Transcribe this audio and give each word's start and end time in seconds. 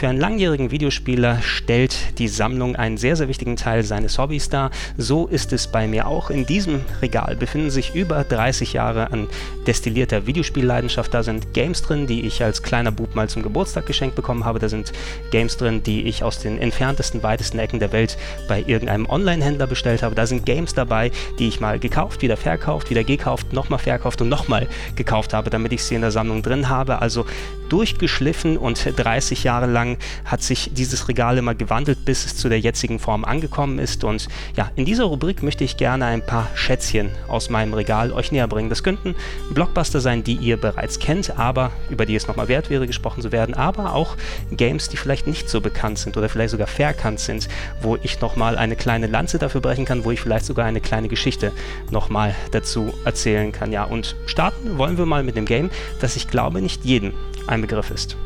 Für 0.00 0.08
einen 0.08 0.18
langjährigen 0.18 0.70
Videospieler 0.70 1.42
stellt 1.42 2.18
die 2.18 2.28
Sammlung 2.28 2.74
einen 2.74 2.96
sehr, 2.96 3.16
sehr 3.16 3.28
wichtigen 3.28 3.56
Teil 3.56 3.82
seines 3.82 4.16
Hobbys 4.16 4.48
dar. 4.48 4.70
So 4.96 5.26
ist 5.26 5.52
es 5.52 5.66
bei 5.66 5.86
mir 5.86 6.06
auch. 6.06 6.30
In 6.30 6.46
diesem 6.46 6.80
Regal 7.02 7.36
befinden 7.36 7.70
sich 7.70 7.94
über 7.94 8.24
30 8.24 8.72
Jahre 8.72 9.12
an 9.12 9.28
destillierter 9.66 10.26
Videospielleidenschaft. 10.26 11.12
Da 11.12 11.22
sind 11.22 11.52
Games 11.52 11.82
drin, 11.82 12.06
die 12.06 12.22
ich 12.22 12.42
als 12.42 12.62
kleiner 12.62 12.92
Bub 12.92 13.14
mal 13.14 13.28
zum 13.28 13.42
Geburtstag 13.42 13.84
geschenkt 13.84 14.16
bekommen 14.16 14.46
habe. 14.46 14.58
Da 14.58 14.70
sind 14.70 14.94
Games 15.32 15.58
drin, 15.58 15.82
die 15.82 16.04
ich 16.04 16.24
aus 16.24 16.38
den 16.38 16.56
entferntesten, 16.56 17.22
weitesten 17.22 17.58
Ecken 17.58 17.78
der 17.78 17.92
Welt 17.92 18.16
bei 18.48 18.64
irgendeinem 18.66 19.04
Online-Händler 19.04 19.66
bestellt 19.66 20.02
habe. 20.02 20.14
Da 20.14 20.26
sind 20.26 20.46
Games 20.46 20.72
dabei, 20.72 21.10
die 21.38 21.46
ich 21.46 21.60
mal 21.60 21.78
gekauft, 21.78 22.22
wieder 22.22 22.38
verkauft, 22.38 22.88
wieder 22.88 23.04
gekauft, 23.04 23.52
nochmal 23.52 23.78
verkauft 23.78 24.22
und 24.22 24.30
nochmal 24.30 24.66
gekauft 24.96 25.34
habe, 25.34 25.50
damit 25.50 25.74
ich 25.74 25.84
sie 25.84 25.94
in 25.94 26.00
der 26.00 26.10
Sammlung 26.10 26.40
drin 26.40 26.70
habe. 26.70 27.02
Also 27.02 27.26
durchgeschliffen 27.68 28.56
und 28.56 28.82
30 28.96 29.44
Jahre 29.44 29.66
lang 29.66 29.89
hat 30.24 30.42
sich 30.42 30.70
dieses 30.72 31.08
Regal 31.08 31.38
immer 31.38 31.54
gewandelt, 31.54 32.04
bis 32.04 32.26
es 32.26 32.36
zu 32.36 32.48
der 32.48 32.60
jetzigen 32.60 32.98
Form 32.98 33.24
angekommen 33.24 33.78
ist. 33.78 34.04
Und 34.04 34.28
ja, 34.56 34.70
in 34.76 34.84
dieser 34.84 35.04
Rubrik 35.04 35.42
möchte 35.42 35.64
ich 35.64 35.76
gerne 35.76 36.06
ein 36.06 36.24
paar 36.24 36.48
Schätzchen 36.54 37.10
aus 37.28 37.50
meinem 37.50 37.74
Regal 37.74 38.12
euch 38.12 38.32
näher 38.32 38.48
bringen. 38.48 38.68
Das 38.70 38.82
könnten 38.82 39.14
Blockbuster 39.52 40.00
sein, 40.00 40.24
die 40.24 40.34
ihr 40.34 40.56
bereits 40.56 40.98
kennt, 40.98 41.38
aber 41.38 41.72
über 41.88 42.06
die 42.06 42.16
es 42.16 42.26
nochmal 42.26 42.48
wert 42.48 42.70
wäre, 42.70 42.86
gesprochen 42.86 43.22
zu 43.22 43.32
werden, 43.32 43.54
aber 43.54 43.94
auch 43.94 44.16
Games, 44.50 44.88
die 44.88 44.96
vielleicht 44.96 45.26
nicht 45.26 45.48
so 45.48 45.60
bekannt 45.60 45.98
sind 45.98 46.16
oder 46.16 46.28
vielleicht 46.28 46.50
sogar 46.50 46.66
verkannt 46.66 47.20
sind, 47.20 47.48
wo 47.82 47.96
ich 48.02 48.20
nochmal 48.20 48.56
eine 48.56 48.76
kleine 48.76 49.06
Lanze 49.06 49.38
dafür 49.38 49.60
brechen 49.60 49.84
kann, 49.84 50.04
wo 50.04 50.10
ich 50.10 50.20
vielleicht 50.20 50.44
sogar 50.44 50.66
eine 50.66 50.80
kleine 50.80 51.08
Geschichte 51.08 51.52
nochmal 51.90 52.34
dazu 52.50 52.92
erzählen 53.04 53.52
kann. 53.52 53.72
Ja, 53.72 53.84
und 53.84 54.16
starten 54.26 54.78
wollen 54.78 54.98
wir 54.98 55.06
mal 55.06 55.22
mit 55.22 55.36
dem 55.36 55.46
Game, 55.46 55.70
das 56.00 56.16
ich 56.16 56.28
glaube 56.28 56.62
nicht 56.62 56.84
jedem 56.84 57.12
ein 57.46 57.60
Begriff 57.60 57.90
ist. 57.90 58.16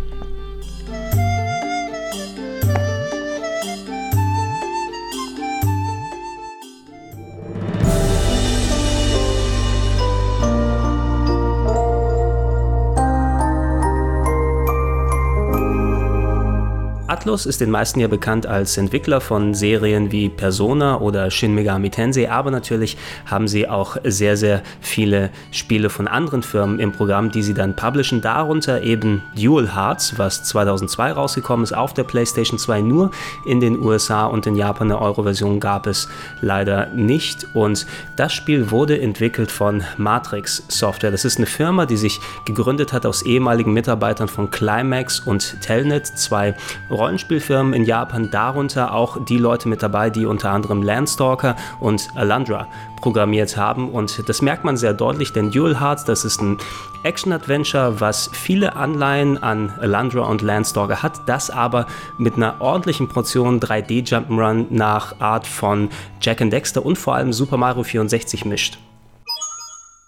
Atlus 17.24 17.46
ist 17.46 17.62
den 17.62 17.70
meisten 17.70 18.00
ja 18.00 18.08
bekannt 18.08 18.46
als 18.46 18.76
Entwickler 18.76 19.18
von 19.18 19.54
Serien 19.54 20.12
wie 20.12 20.28
Persona 20.28 21.00
oder 21.00 21.30
Shin 21.30 21.54
Megami 21.54 21.88
Tensei, 21.88 22.30
aber 22.30 22.50
natürlich 22.50 22.98
haben 23.24 23.48
sie 23.48 23.66
auch 23.66 23.96
sehr, 24.04 24.36
sehr 24.36 24.62
viele 24.82 25.30
Spiele 25.50 25.88
von 25.88 26.06
anderen 26.06 26.42
Firmen 26.42 26.78
im 26.78 26.92
Programm, 26.92 27.30
die 27.30 27.42
sie 27.42 27.54
dann 27.54 27.76
publishen. 27.76 28.20
Darunter 28.20 28.82
eben 28.82 29.22
Dual 29.40 29.74
Hearts, 29.74 30.18
was 30.18 30.44
2002 30.44 31.12
rausgekommen 31.12 31.64
ist 31.64 31.74
auf 31.74 31.94
der 31.94 32.04
PlayStation 32.04 32.58
2 32.58 32.82
nur 32.82 33.10
in 33.46 33.58
den 33.58 33.80
USA 33.80 34.26
und 34.26 34.46
in 34.46 34.54
Japan 34.54 34.90
eine 34.90 35.00
Euro-Version 35.00 35.60
gab 35.60 35.86
es 35.86 36.10
leider 36.42 36.88
nicht. 36.88 37.46
Und 37.54 37.86
das 38.16 38.34
Spiel 38.34 38.70
wurde 38.70 39.00
entwickelt 39.00 39.50
von 39.50 39.82
Matrix 39.96 40.62
Software. 40.68 41.10
Das 41.10 41.24
ist 41.24 41.38
eine 41.38 41.46
Firma, 41.46 41.86
die 41.86 41.96
sich 41.96 42.20
gegründet 42.44 42.92
hat 42.92 43.06
aus 43.06 43.22
ehemaligen 43.22 43.72
Mitarbeitern 43.72 44.28
von 44.28 44.50
Climax 44.50 45.20
und 45.20 45.62
Telnet, 45.62 46.06
zwei 46.06 46.54
Rollen 46.90 47.13
Rollenspielfirmen 47.14 47.74
in 47.74 47.84
Japan, 47.84 48.28
darunter 48.32 48.92
auch 48.92 49.24
die 49.24 49.38
Leute 49.38 49.68
mit 49.68 49.84
dabei, 49.84 50.10
die 50.10 50.26
unter 50.26 50.50
anderem 50.50 50.82
Landstalker 50.82 51.54
und 51.78 52.08
Alandra 52.16 52.66
programmiert 53.00 53.56
haben. 53.56 53.90
Und 53.90 54.28
das 54.28 54.42
merkt 54.42 54.64
man 54.64 54.76
sehr 54.76 54.94
deutlich, 54.94 55.32
denn 55.32 55.52
Dual 55.52 55.80
Hearts, 55.80 56.04
das 56.04 56.24
ist 56.24 56.42
ein 56.42 56.58
Action-Adventure, 57.04 58.00
was 58.00 58.30
viele 58.32 58.74
Anleihen 58.74 59.40
an 59.40 59.72
Alandra 59.80 60.22
und 60.22 60.42
Landstalker 60.42 61.04
hat, 61.04 61.28
das 61.28 61.50
aber 61.50 61.86
mit 62.18 62.34
einer 62.34 62.60
ordentlichen 62.60 63.06
Portion 63.06 63.60
3D-Jump'n'Run 63.60 64.66
nach 64.70 65.20
Art 65.20 65.46
von 65.46 65.90
Jack 66.20 66.40
and 66.40 66.52
Dexter 66.52 66.84
und 66.84 66.98
vor 66.98 67.14
allem 67.14 67.32
Super 67.32 67.58
Mario 67.58 67.84
64 67.84 68.44
mischt. 68.44 68.76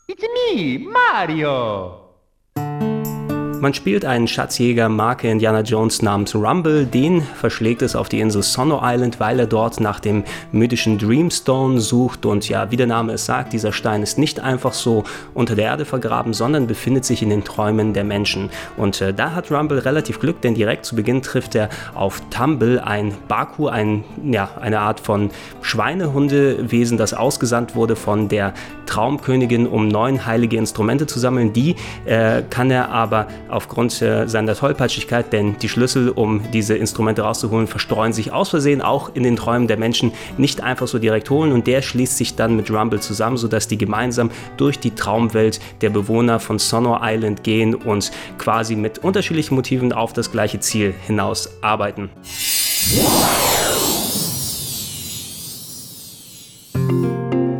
It's 0.08 0.24
me, 0.52 0.80
Mario! 0.80 2.05
Man 3.66 3.74
spielt 3.74 4.04
einen 4.04 4.28
Schatzjäger 4.28 4.88
Marke 4.88 5.28
Indiana 5.28 5.62
Jones 5.62 6.00
namens 6.00 6.36
Rumble, 6.36 6.86
den 6.86 7.20
verschlägt 7.20 7.82
es 7.82 7.96
auf 7.96 8.08
die 8.08 8.20
Insel 8.20 8.44
Sono 8.44 8.80
Island, 8.80 9.18
weil 9.18 9.40
er 9.40 9.48
dort 9.48 9.80
nach 9.80 9.98
dem 9.98 10.22
mythischen 10.52 10.98
Dreamstone 10.98 11.80
sucht 11.80 12.26
und 12.26 12.48
ja, 12.48 12.70
wie 12.70 12.76
der 12.76 12.86
Name 12.86 13.14
es 13.14 13.26
sagt, 13.26 13.52
dieser 13.52 13.72
Stein 13.72 14.04
ist 14.04 14.18
nicht 14.18 14.38
einfach 14.38 14.72
so 14.72 15.02
unter 15.34 15.56
der 15.56 15.64
Erde 15.64 15.84
vergraben, 15.84 16.32
sondern 16.32 16.68
befindet 16.68 17.04
sich 17.04 17.22
in 17.24 17.30
den 17.30 17.42
Träumen 17.42 17.92
der 17.92 18.04
Menschen. 18.04 18.50
Und 18.76 19.00
äh, 19.00 19.12
da 19.12 19.32
hat 19.34 19.50
Rumble 19.50 19.80
relativ 19.80 20.20
Glück, 20.20 20.40
denn 20.42 20.54
direkt 20.54 20.84
zu 20.84 20.94
Beginn 20.94 21.20
trifft 21.20 21.56
er 21.56 21.68
auf 21.96 22.22
Tumble, 22.30 22.78
ein 22.78 23.14
Baku, 23.26 23.66
ein, 23.66 24.04
ja, 24.30 24.48
eine 24.60 24.78
Art 24.78 25.00
von 25.00 25.32
Schweinehundewesen, 25.62 26.98
das 26.98 27.14
ausgesandt 27.14 27.74
wurde 27.74 27.96
von 27.96 28.28
der 28.28 28.54
Traumkönigin, 28.86 29.66
um 29.66 29.88
neun 29.88 30.24
heilige 30.24 30.56
Instrumente 30.56 31.08
zu 31.08 31.18
sammeln. 31.18 31.52
Die 31.52 31.74
äh, 32.04 32.42
kann 32.48 32.70
er 32.70 32.90
aber 32.90 33.26
aufgrund 33.56 34.00
äh, 34.02 34.28
seiner 34.28 34.54
Tollpatschigkeit, 34.54 35.32
denn 35.32 35.56
die 35.60 35.68
Schlüssel, 35.68 36.10
um 36.10 36.42
diese 36.52 36.76
Instrumente 36.76 37.22
rauszuholen, 37.22 37.66
verstreuen 37.66 38.12
sich 38.12 38.32
aus 38.32 38.50
Versehen 38.50 38.82
auch 38.82 39.14
in 39.14 39.22
den 39.22 39.36
Träumen 39.36 39.66
der 39.66 39.78
Menschen 39.78 40.12
nicht 40.36 40.62
einfach 40.62 40.86
so 40.86 40.98
direkt 40.98 41.30
holen 41.30 41.52
und 41.52 41.66
der 41.66 41.82
schließt 41.82 42.18
sich 42.18 42.36
dann 42.36 42.54
mit 42.54 42.70
Rumble 42.70 43.00
zusammen, 43.00 43.38
sodass 43.38 43.66
die 43.66 43.78
gemeinsam 43.78 44.30
durch 44.58 44.78
die 44.78 44.94
Traumwelt 44.94 45.58
der 45.80 45.90
Bewohner 45.90 46.38
von 46.38 46.58
Sonor 46.58 47.00
Island 47.02 47.42
gehen 47.42 47.74
und 47.74 48.12
quasi 48.38 48.76
mit 48.76 48.98
unterschiedlichen 48.98 49.54
Motiven 49.54 49.92
auf 49.92 50.12
das 50.12 50.30
gleiche 50.30 50.60
Ziel 50.60 50.94
hinaus 51.06 51.50
arbeiten. 51.62 52.10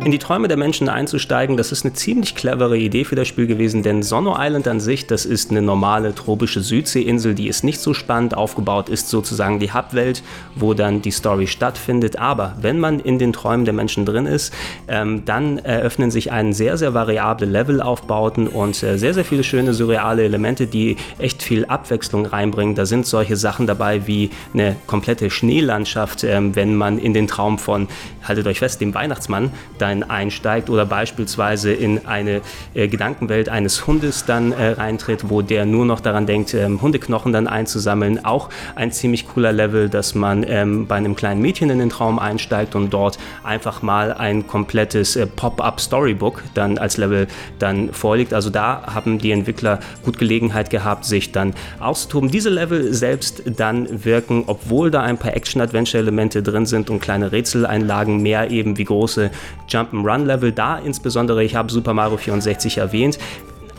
In 0.07 0.11
die 0.11 0.19
Träume 0.19 0.47
der 0.47 0.55
Menschen 0.55 0.87
einzusteigen, 0.87 1.57
das 1.57 1.73
ist 1.73 1.83
eine 1.83 1.93
ziemlich 1.93 2.33
clevere 2.33 2.77
Idee 2.77 3.03
für 3.03 3.15
das 3.15 3.27
Spiel 3.27 3.45
gewesen, 3.45 3.83
denn 3.83 4.03
Sono 4.03 4.37
Island 4.39 4.65
an 4.69 4.79
sich, 4.79 5.05
das 5.05 5.25
ist 5.25 5.51
eine 5.51 5.61
normale 5.61 6.15
tropische 6.15 6.61
Südseeinsel, 6.61 7.35
die 7.35 7.49
ist 7.49 7.65
nicht 7.65 7.81
so 7.81 7.93
spannend 7.93 8.33
aufgebaut, 8.33 8.87
ist 8.87 9.09
sozusagen 9.09 9.59
die 9.59 9.73
Hubwelt, 9.73 10.23
wo 10.55 10.73
dann 10.73 11.01
die 11.01 11.11
Story 11.11 11.45
stattfindet. 11.45 12.17
Aber 12.17 12.55
wenn 12.61 12.79
man 12.79 13.01
in 13.01 13.19
den 13.19 13.33
Träumen 13.33 13.65
der 13.65 13.73
Menschen 13.73 14.05
drin 14.05 14.27
ist, 14.27 14.53
ähm, 14.87 15.25
dann 15.25 15.57
eröffnen 15.57 16.09
sich 16.09 16.31
einen 16.31 16.53
sehr, 16.53 16.77
sehr 16.77 16.93
variable 16.93 17.45
Levelaufbauten 17.45 18.47
und 18.47 18.81
äh, 18.83 18.97
sehr, 18.97 19.13
sehr 19.13 19.25
viele 19.25 19.43
schöne 19.43 19.73
surreale 19.73 20.23
Elemente, 20.23 20.67
die 20.67 20.95
echt 21.17 21.43
viel 21.43 21.65
Abwechslung 21.65 22.25
reinbringen. 22.25 22.75
Da 22.75 22.85
sind 22.85 23.05
solche 23.05 23.35
Sachen 23.35 23.67
dabei 23.67 24.07
wie 24.07 24.29
eine 24.53 24.77
komplette 24.87 25.29
Schneelandschaft, 25.29 26.23
ähm, 26.23 26.55
wenn 26.55 26.77
man 26.77 26.97
in 26.97 27.13
den 27.13 27.27
Traum 27.27 27.59
von, 27.59 27.89
haltet 28.23 28.47
euch 28.47 28.59
fest, 28.59 28.79
dem 28.79 28.93
Weihnachtsmann 28.93 29.51
dann 29.79 29.96
Bewusstsein 29.97 30.09
einsteigt 30.09 30.69
oder 30.69 30.85
beispielsweise 30.85 31.71
in 31.71 32.05
eine 32.05 32.41
äh, 32.73 32.87
Gedankenwelt 32.87 33.49
eines 33.49 33.87
Hundes 33.87 34.25
dann 34.25 34.51
äh, 34.51 34.71
reintritt, 34.71 35.29
wo 35.29 35.41
der 35.41 35.65
nur 35.65 35.85
noch 35.85 35.99
daran 35.99 36.25
denkt, 36.25 36.53
ähm, 36.53 36.81
Hundeknochen 36.81 37.33
dann 37.33 37.47
einzusammeln. 37.47 38.23
Auch 38.25 38.49
ein 38.75 38.91
ziemlich 38.91 39.27
cooler 39.27 39.51
Level, 39.51 39.89
dass 39.89 40.15
man 40.15 40.43
ähm, 40.47 40.87
bei 40.87 40.95
einem 40.95 41.15
kleinen 41.15 41.41
Mädchen 41.41 41.69
in 41.69 41.79
den 41.79 41.89
Traum 41.89 42.19
einsteigt 42.19 42.75
und 42.75 42.91
dort 42.91 43.17
einfach 43.43 43.81
mal 43.81 44.13
ein 44.13 44.47
komplettes 44.47 45.15
äh, 45.15 45.27
Pop-up 45.27 45.79
Storybook 45.79 46.43
dann 46.53 46.77
als 46.77 46.97
Level 46.97 47.27
dann 47.59 47.93
vorliegt. 47.93 48.33
Also 48.33 48.49
da 48.49 48.83
haben 48.93 49.19
die 49.19 49.31
Entwickler 49.31 49.79
gut 50.03 50.17
Gelegenheit 50.17 50.69
gehabt, 50.69 51.05
sich 51.05 51.31
dann 51.31 51.53
auszutoben. 51.79 52.31
Diese 52.31 52.49
Level 52.49 52.93
selbst 52.93 53.43
dann 53.45 54.05
wirken, 54.05 54.43
obwohl 54.47 54.91
da 54.91 55.01
ein 55.01 55.17
paar 55.17 55.35
Action-Adventure-Elemente 55.35 56.43
drin 56.43 56.65
sind 56.65 56.89
und 56.89 56.99
kleine 56.99 57.31
Rätseleinlagen, 57.31 58.21
mehr 58.21 58.51
eben 58.51 58.77
wie 58.77 58.83
große 58.83 59.31
Jump 59.67 59.86
Jump'n'Run-Level 59.91 60.51
da, 60.51 60.77
insbesondere 60.77 61.43
ich 61.43 61.55
habe 61.55 61.71
Super 61.71 61.93
Mario 61.93 62.17
64 62.17 62.77
erwähnt. 62.77 63.17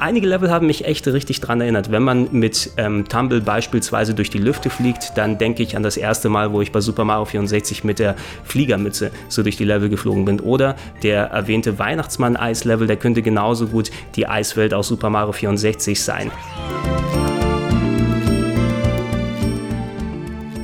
Einige 0.00 0.28
Level 0.28 0.48
haben 0.50 0.68
mich 0.68 0.84
echt 0.84 1.08
richtig 1.08 1.40
daran 1.40 1.60
erinnert. 1.60 1.90
Wenn 1.90 2.04
man 2.04 2.28
mit 2.30 2.70
ähm, 2.76 3.08
Tumble 3.08 3.40
beispielsweise 3.40 4.14
durch 4.14 4.30
die 4.30 4.38
Lüfte 4.38 4.70
fliegt, 4.70 5.18
dann 5.18 5.38
denke 5.38 5.64
ich 5.64 5.76
an 5.76 5.82
das 5.82 5.96
erste 5.96 6.28
Mal, 6.28 6.52
wo 6.52 6.62
ich 6.62 6.70
bei 6.70 6.80
Super 6.80 7.04
Mario 7.04 7.24
64 7.24 7.82
mit 7.82 7.98
der 7.98 8.14
Fliegermütze 8.44 9.10
so 9.28 9.42
durch 9.42 9.56
die 9.56 9.64
Level 9.64 9.88
geflogen 9.88 10.24
bin. 10.24 10.38
Oder 10.38 10.76
der 11.02 11.30
erwähnte 11.30 11.80
Weihnachtsmann-Eislevel, 11.80 12.86
der 12.86 12.96
könnte 12.96 13.22
genauso 13.22 13.66
gut 13.66 13.90
die 14.14 14.28
Eiswelt 14.28 14.72
aus 14.72 14.86
Super 14.86 15.10
Mario 15.10 15.32
64 15.32 16.00
sein. 16.00 16.30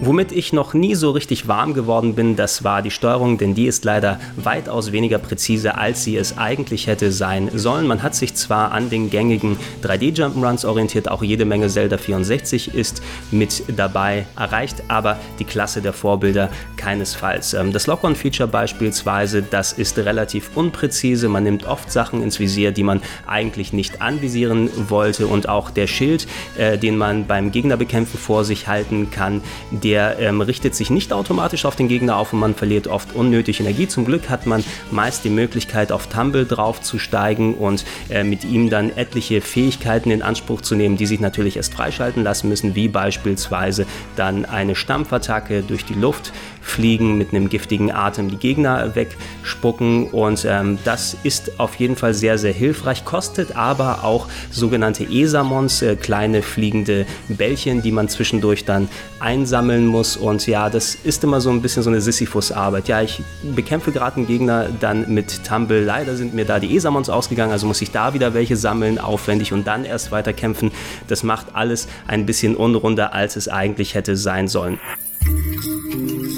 Womit 0.06 0.32
ich 0.32 0.52
noch 0.52 0.74
nie 0.74 0.94
so 0.94 1.12
richtig 1.12 1.48
warm 1.48 1.72
geworden 1.72 2.14
bin, 2.14 2.36
das 2.36 2.62
war 2.62 2.82
die 2.82 2.90
Steuerung, 2.90 3.38
denn 3.38 3.54
die 3.54 3.66
ist 3.66 3.86
leider 3.86 4.20
weitaus 4.36 4.92
weniger 4.92 5.16
präzise, 5.16 5.78
als 5.78 6.04
sie 6.04 6.18
es 6.18 6.36
eigentlich 6.36 6.88
hätte 6.88 7.10
sein 7.10 7.48
sollen. 7.54 7.86
Man 7.86 8.02
hat 8.02 8.14
sich 8.14 8.34
zwar 8.34 8.72
an 8.72 8.90
den 8.90 9.08
gängigen 9.08 9.56
3D-Jump'n'Runs 9.82 10.66
orientiert, 10.66 11.10
auch 11.10 11.22
jede 11.22 11.46
Menge 11.46 11.68
Zelda 11.68 11.96
64 11.96 12.74
ist 12.74 13.00
mit 13.30 13.62
dabei 13.74 14.26
erreicht, 14.36 14.82
aber 14.88 15.18
die 15.38 15.44
Klasse 15.44 15.80
der 15.80 15.94
Vorbilder 15.94 16.50
keinesfalls. 16.76 17.54
Ähm, 17.54 17.72
das 17.72 17.86
Lock-on-Feature 17.86 18.46
beispielsweise, 18.46 19.40
das 19.40 19.72
ist 19.72 19.96
relativ 19.96 20.50
unpräzise. 20.54 21.30
Man 21.30 21.44
nimmt 21.44 21.64
oft 21.64 21.90
Sachen 21.90 22.22
ins 22.22 22.38
Visier, 22.38 22.72
die 22.72 22.82
man 22.82 23.00
eigentlich 23.26 23.72
nicht 23.72 24.02
anvisieren 24.02 24.68
wollte 24.90 25.26
und 25.28 25.48
auch 25.48 25.70
der 25.70 25.86
Schild, 25.86 26.26
äh, 26.58 26.76
den 26.76 26.98
man 26.98 27.26
beim 27.26 27.52
Gegnerbekämpfen 27.52 28.20
vor 28.20 28.44
sich 28.44 28.68
halten 28.68 29.10
kann, 29.10 29.40
der 29.70 29.93
ähm, 29.94 30.40
richtet 30.40 30.74
sich 30.74 30.90
nicht 30.90 31.12
automatisch 31.12 31.64
auf 31.64 31.76
den 31.76 31.88
Gegner 31.88 32.16
auf 32.16 32.32
und 32.32 32.40
man 32.40 32.54
verliert 32.54 32.86
oft 32.86 33.14
unnötig 33.14 33.60
Energie. 33.60 33.88
Zum 33.88 34.04
Glück 34.04 34.28
hat 34.28 34.46
man 34.46 34.64
meist 34.90 35.24
die 35.24 35.30
Möglichkeit, 35.30 35.92
auf 35.92 36.08
Tumble 36.08 36.46
draufzusteigen 36.46 37.54
und 37.54 37.84
äh, 38.10 38.24
mit 38.24 38.44
ihm 38.44 38.70
dann 38.70 38.90
etliche 38.90 39.40
Fähigkeiten 39.40 40.10
in 40.10 40.22
Anspruch 40.22 40.60
zu 40.60 40.74
nehmen, 40.74 40.96
die 40.96 41.06
sich 41.06 41.20
natürlich 41.20 41.56
erst 41.56 41.74
freischalten 41.74 42.22
lassen 42.22 42.48
müssen, 42.48 42.74
wie 42.74 42.88
beispielsweise 42.88 43.86
dann 44.16 44.44
eine 44.44 44.74
Stampfattacke 44.74 45.62
durch 45.62 45.84
die 45.84 45.94
Luft 45.94 46.32
fliegen, 46.64 47.18
mit 47.18 47.32
einem 47.32 47.48
giftigen 47.48 47.92
Atem 47.92 48.30
die 48.30 48.36
Gegner 48.36 48.94
wegspucken 48.94 50.08
und 50.08 50.44
ähm, 50.48 50.78
das 50.84 51.16
ist 51.22 51.60
auf 51.60 51.76
jeden 51.76 51.94
Fall 51.94 52.14
sehr, 52.14 52.38
sehr 52.38 52.52
hilfreich, 52.52 53.04
kostet 53.04 53.54
aber 53.54 54.02
auch 54.02 54.26
sogenannte 54.50 55.04
Esamons, 55.04 55.82
äh, 55.82 55.94
kleine 55.94 56.42
fliegende 56.42 57.06
Bällchen, 57.28 57.82
die 57.82 57.92
man 57.92 58.08
zwischendurch 58.08 58.64
dann 58.64 58.88
einsammeln 59.20 59.86
muss 59.86 60.16
und 60.16 60.46
ja, 60.46 60.70
das 60.70 60.94
ist 60.94 61.22
immer 61.22 61.40
so 61.40 61.50
ein 61.50 61.60
bisschen 61.60 61.82
so 61.82 61.90
eine 61.90 62.00
Sisyphus-Arbeit. 62.00 62.88
Ja, 62.88 63.02
ich 63.02 63.22
bekämpfe 63.54 63.92
gerade 63.92 64.16
einen 64.16 64.26
Gegner 64.26 64.68
dann 64.80 65.12
mit 65.12 65.44
Tumble, 65.44 65.84
leider 65.84 66.16
sind 66.16 66.34
mir 66.34 66.46
da 66.46 66.58
die 66.58 66.74
Esamons 66.74 67.10
ausgegangen, 67.10 67.52
also 67.52 67.66
muss 67.66 67.82
ich 67.82 67.90
da 67.90 68.14
wieder 68.14 68.32
welche 68.32 68.56
sammeln, 68.56 68.98
aufwendig 68.98 69.52
und 69.52 69.66
dann 69.66 69.84
erst 69.84 70.10
weiter 70.12 70.32
kämpfen. 70.32 70.72
Das 71.08 71.22
macht 71.22 71.48
alles 71.54 71.88
ein 72.06 72.24
bisschen 72.24 72.56
unrunder, 72.56 73.12
als 73.12 73.36
es 73.36 73.48
eigentlich 73.48 73.94
hätte 73.94 74.16
sein 74.16 74.48
sollen. 74.48 74.78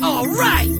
All 0.06 0.24
right. 0.28 0.75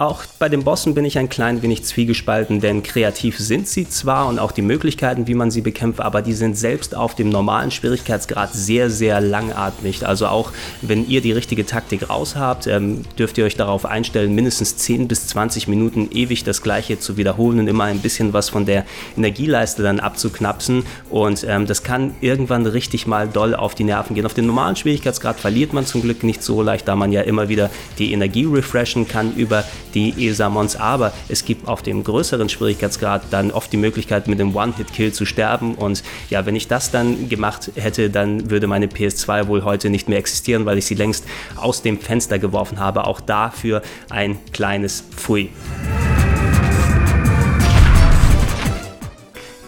Auch 0.00 0.22
bei 0.38 0.48
den 0.48 0.62
Bossen 0.62 0.94
bin 0.94 1.04
ich 1.04 1.18
ein 1.18 1.28
klein 1.28 1.60
wenig 1.60 1.82
zwiegespalten, 1.82 2.60
denn 2.60 2.84
kreativ 2.84 3.36
sind 3.36 3.66
sie 3.66 3.88
zwar 3.88 4.28
und 4.28 4.38
auch 4.38 4.52
die 4.52 4.62
Möglichkeiten, 4.62 5.26
wie 5.26 5.34
man 5.34 5.50
sie 5.50 5.60
bekämpft, 5.60 6.00
aber 6.00 6.22
die 6.22 6.34
sind 6.34 6.56
selbst 6.56 6.94
auf 6.94 7.16
dem 7.16 7.30
normalen 7.30 7.72
Schwierigkeitsgrad 7.72 8.54
sehr, 8.54 8.90
sehr 8.90 9.20
langatmig. 9.20 10.06
Also 10.06 10.28
auch 10.28 10.52
wenn 10.82 11.08
ihr 11.08 11.20
die 11.20 11.32
richtige 11.32 11.66
Taktik 11.66 12.08
raus 12.08 12.36
habt, 12.36 12.68
ähm, 12.68 13.02
dürft 13.18 13.38
ihr 13.38 13.44
euch 13.44 13.56
darauf 13.56 13.86
einstellen, 13.86 14.36
mindestens 14.36 14.76
10 14.76 15.08
bis 15.08 15.26
20 15.26 15.66
Minuten 15.66 16.10
ewig 16.12 16.44
das 16.44 16.62
gleiche 16.62 17.00
zu 17.00 17.16
wiederholen 17.16 17.58
und 17.58 17.66
immer 17.66 17.84
ein 17.84 17.98
bisschen 17.98 18.32
was 18.32 18.50
von 18.50 18.66
der 18.66 18.84
Energieleiste 19.16 19.82
dann 19.82 19.98
abzuknapsen. 19.98 20.84
Und 21.10 21.44
ähm, 21.48 21.66
das 21.66 21.82
kann 21.82 22.14
irgendwann 22.20 22.66
richtig 22.66 23.08
mal 23.08 23.26
doll 23.26 23.52
auf 23.52 23.74
die 23.74 23.82
Nerven 23.82 24.14
gehen. 24.14 24.26
Auf 24.26 24.34
den 24.34 24.46
normalen 24.46 24.76
Schwierigkeitsgrad 24.76 25.40
verliert 25.40 25.72
man 25.72 25.86
zum 25.86 26.02
Glück 26.02 26.22
nicht 26.22 26.44
so 26.44 26.62
leicht, 26.62 26.86
da 26.86 26.94
man 26.94 27.10
ja 27.10 27.22
immer 27.22 27.48
wieder 27.48 27.68
die 27.98 28.12
Energie 28.12 28.44
refreshen 28.44 29.08
kann 29.08 29.34
über 29.34 29.64
die 29.98 30.28
ESA-Mons, 30.28 30.76
aber 30.76 31.12
es 31.28 31.44
gibt 31.44 31.66
auf 31.66 31.82
dem 31.82 32.04
größeren 32.04 32.48
Schwierigkeitsgrad 32.48 33.22
dann 33.30 33.50
oft 33.50 33.72
die 33.72 33.76
Möglichkeit, 33.76 34.28
mit 34.28 34.40
einem 34.40 34.54
One-Hit-Kill 34.54 35.12
zu 35.12 35.24
sterben. 35.24 35.74
Und 35.74 36.04
ja, 36.30 36.46
wenn 36.46 36.54
ich 36.54 36.68
das 36.68 36.90
dann 36.90 37.28
gemacht 37.28 37.72
hätte, 37.74 38.08
dann 38.08 38.50
würde 38.50 38.68
meine 38.68 38.86
PS2 38.86 39.48
wohl 39.48 39.64
heute 39.64 39.90
nicht 39.90 40.08
mehr 40.08 40.18
existieren, 40.18 40.66
weil 40.66 40.78
ich 40.78 40.86
sie 40.86 40.94
längst 40.94 41.24
aus 41.56 41.82
dem 41.82 41.98
Fenster 41.98 42.38
geworfen 42.38 42.78
habe. 42.78 43.06
Auch 43.06 43.20
dafür 43.20 43.82
ein 44.08 44.38
kleines 44.52 45.02
Pfui. 45.16 45.50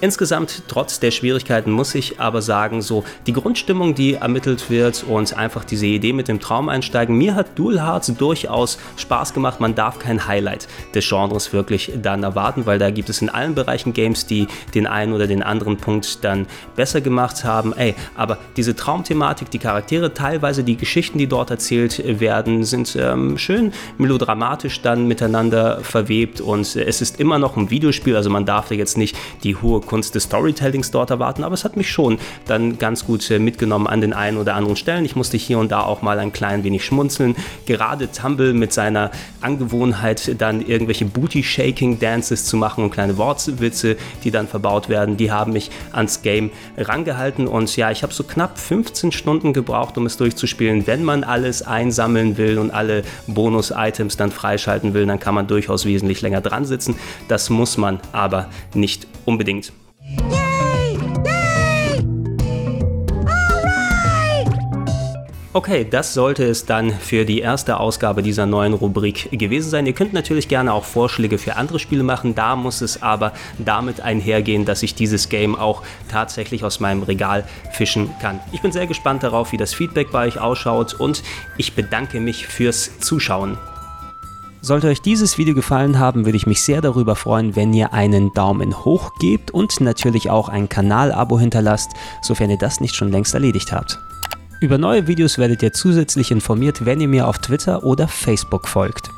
Insgesamt, 0.02 0.62
trotz 0.66 0.98
der 0.98 1.10
Schwierigkeiten, 1.10 1.70
muss 1.70 1.94
ich 1.94 2.18
aber 2.18 2.40
sagen, 2.40 2.80
so 2.80 3.04
die 3.26 3.34
Grundstimmung, 3.34 3.94
die 3.94 4.14
ermittelt 4.14 4.70
wird 4.70 5.04
und 5.04 5.36
einfach 5.36 5.62
diese 5.62 5.84
Idee 5.84 6.14
mit 6.14 6.26
dem 6.26 6.40
Traum 6.40 6.70
einsteigen, 6.70 7.18
mir 7.18 7.34
hat 7.34 7.58
Dual 7.58 7.82
Hearts 7.82 8.06
durchaus 8.16 8.78
Spaß 8.96 9.34
gemacht. 9.34 9.60
Man 9.60 9.74
darf 9.74 9.98
kein 9.98 10.26
Highlight 10.26 10.68
des 10.94 11.06
Genres 11.06 11.52
wirklich 11.52 11.92
dann 12.00 12.22
erwarten, 12.22 12.64
weil 12.64 12.78
da 12.78 12.90
gibt 12.90 13.10
es 13.10 13.20
in 13.20 13.28
allen 13.28 13.54
Bereichen 13.54 13.92
Games, 13.92 14.24
die 14.24 14.46
den 14.74 14.86
einen 14.86 15.12
oder 15.12 15.26
den 15.26 15.42
anderen 15.42 15.76
Punkt 15.76 16.24
dann 16.24 16.46
besser 16.76 17.02
gemacht 17.02 17.44
haben. 17.44 17.74
Ey, 17.74 17.94
aber 18.16 18.38
diese 18.56 18.74
Traumthematik, 18.74 19.50
die 19.50 19.58
Charaktere, 19.58 20.14
teilweise 20.14 20.64
die 20.64 20.78
Geschichten, 20.78 21.18
die 21.18 21.26
dort 21.26 21.50
erzählt 21.50 22.20
werden, 22.20 22.64
sind 22.64 22.96
ähm, 22.98 23.36
schön 23.36 23.74
melodramatisch 23.98 24.80
dann 24.80 25.06
miteinander 25.08 25.80
verwebt 25.82 26.40
und 26.40 26.74
es 26.74 27.02
ist 27.02 27.20
immer 27.20 27.38
noch 27.38 27.58
ein 27.58 27.68
Videospiel, 27.68 28.16
also 28.16 28.30
man 28.30 28.46
darf 28.46 28.68
da 28.68 28.74
jetzt 28.74 28.96
nicht 28.96 29.14
die 29.44 29.56
hohe 29.56 29.80
Kunst 29.90 30.14
des 30.14 30.22
Storytellings 30.22 30.92
dort 30.92 31.10
erwarten, 31.10 31.42
aber 31.42 31.54
es 31.54 31.64
hat 31.64 31.76
mich 31.76 31.90
schon 31.90 32.18
dann 32.46 32.78
ganz 32.78 33.04
gut 33.04 33.28
äh, 33.28 33.40
mitgenommen 33.40 33.88
an 33.88 34.00
den 34.00 34.12
einen 34.12 34.36
oder 34.36 34.54
anderen 34.54 34.76
Stellen. 34.76 35.04
Ich 35.04 35.16
musste 35.16 35.36
hier 35.36 35.58
und 35.58 35.72
da 35.72 35.82
auch 35.82 36.00
mal 36.00 36.20
ein 36.20 36.32
klein 36.32 36.62
wenig 36.62 36.84
schmunzeln. 36.84 37.34
Gerade 37.66 38.08
Tumble 38.12 38.54
mit 38.54 38.72
seiner 38.72 39.10
Angewohnheit, 39.40 40.40
dann 40.40 40.64
irgendwelche 40.64 41.06
Booty-Shaking-Dances 41.06 42.44
zu 42.44 42.56
machen 42.56 42.84
und 42.84 42.90
kleine 42.90 43.18
Wortwitze, 43.18 43.96
die 44.22 44.30
dann 44.30 44.46
verbaut 44.46 44.88
werden, 44.88 45.16
die 45.16 45.32
haben 45.32 45.54
mich 45.54 45.72
ans 45.90 46.22
Game 46.22 46.52
rangehalten. 46.78 47.48
Und 47.48 47.74
ja, 47.76 47.90
ich 47.90 48.04
habe 48.04 48.14
so 48.14 48.22
knapp 48.22 48.60
15 48.60 49.10
Stunden 49.10 49.52
gebraucht, 49.52 49.98
um 49.98 50.06
es 50.06 50.16
durchzuspielen. 50.16 50.86
Wenn 50.86 51.02
man 51.02 51.24
alles 51.24 51.62
einsammeln 51.62 52.38
will 52.38 52.58
und 52.58 52.70
alle 52.70 53.02
Bonus-Items 53.26 54.16
dann 54.16 54.30
freischalten 54.30 54.94
will, 54.94 55.04
dann 55.06 55.18
kann 55.18 55.34
man 55.34 55.48
durchaus 55.48 55.84
wesentlich 55.84 56.22
länger 56.22 56.42
dran 56.42 56.64
sitzen. 56.64 56.94
Das 57.26 57.50
muss 57.50 57.76
man 57.76 57.98
aber 58.12 58.46
nicht 58.72 59.08
unbedingt. 59.24 59.72
Okay, 65.52 65.84
das 65.88 66.14
sollte 66.14 66.44
es 66.44 66.64
dann 66.64 66.92
für 66.92 67.24
die 67.24 67.40
erste 67.40 67.80
Ausgabe 67.80 68.22
dieser 68.22 68.46
neuen 68.46 68.72
Rubrik 68.72 69.28
gewesen 69.32 69.68
sein. 69.68 69.84
Ihr 69.84 69.94
könnt 69.94 70.12
natürlich 70.12 70.46
gerne 70.46 70.72
auch 70.72 70.84
Vorschläge 70.84 71.38
für 71.38 71.56
andere 71.56 71.80
Spiele 71.80 72.04
machen. 72.04 72.36
Da 72.36 72.54
muss 72.54 72.80
es 72.82 73.02
aber 73.02 73.32
damit 73.58 74.00
einhergehen, 74.00 74.64
dass 74.64 74.84
ich 74.84 74.94
dieses 74.94 75.28
Game 75.28 75.56
auch 75.56 75.82
tatsächlich 76.08 76.62
aus 76.62 76.78
meinem 76.78 77.02
Regal 77.02 77.44
fischen 77.72 78.10
kann. 78.22 78.38
Ich 78.52 78.62
bin 78.62 78.70
sehr 78.70 78.86
gespannt 78.86 79.24
darauf, 79.24 79.50
wie 79.50 79.56
das 79.56 79.74
Feedback 79.74 80.12
bei 80.12 80.28
euch 80.28 80.38
ausschaut 80.38 80.94
und 80.94 81.24
ich 81.58 81.74
bedanke 81.74 82.20
mich 82.20 82.46
fürs 82.46 83.00
Zuschauen. 83.00 83.58
Sollte 84.62 84.88
euch 84.88 85.00
dieses 85.00 85.38
Video 85.38 85.54
gefallen 85.54 85.98
haben, 85.98 86.26
würde 86.26 86.36
ich 86.36 86.46
mich 86.46 86.62
sehr 86.62 86.82
darüber 86.82 87.16
freuen, 87.16 87.56
wenn 87.56 87.72
ihr 87.72 87.94
einen 87.94 88.32
Daumen 88.34 88.84
hoch 88.84 89.12
gebt 89.18 89.50
und 89.52 89.80
natürlich 89.80 90.28
auch 90.28 90.50
ein 90.50 90.68
Kanalabo 90.68 91.40
hinterlasst, 91.40 91.92
sofern 92.20 92.50
ihr 92.50 92.58
das 92.58 92.80
nicht 92.80 92.94
schon 92.94 93.10
längst 93.10 93.32
erledigt 93.32 93.72
habt. 93.72 93.98
Über 94.60 94.76
neue 94.76 95.06
Videos 95.06 95.38
werdet 95.38 95.62
ihr 95.62 95.72
zusätzlich 95.72 96.30
informiert, 96.30 96.84
wenn 96.84 97.00
ihr 97.00 97.08
mir 97.08 97.26
auf 97.26 97.38
Twitter 97.38 97.84
oder 97.84 98.06
Facebook 98.06 98.68
folgt. 98.68 99.10